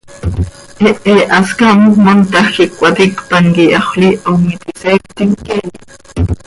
¿Hehe 1.05 1.23
hascám 1.35 1.79
montaj 2.05 2.47
quih 2.55 2.71
cöcaticpan 2.77 3.45
quih 3.55 3.73
Haxöl 3.75 4.03
Iihom 4.09 4.41
iti 4.55 4.71
seectim 4.81 5.29
queeya? 5.45 5.79